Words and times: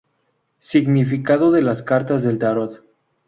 Significado 0.57 1.51
de 1.51 1.61
las 1.61 1.83
cartas 1.83 2.23
del 2.23 2.39
tarot. 2.39 2.83